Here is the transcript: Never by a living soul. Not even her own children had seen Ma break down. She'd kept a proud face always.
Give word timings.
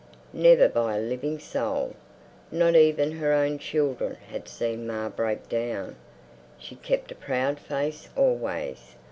Never 0.33 0.67
by 0.67 0.97
a 0.97 0.99
living 0.99 1.37
soul. 1.37 1.93
Not 2.51 2.75
even 2.75 3.11
her 3.11 3.33
own 3.33 3.59
children 3.59 4.15
had 4.31 4.47
seen 4.47 4.87
Ma 4.87 5.09
break 5.09 5.47
down. 5.47 5.95
She'd 6.57 6.81
kept 6.81 7.11
a 7.11 7.15
proud 7.15 7.59
face 7.59 8.09
always. 8.15 8.95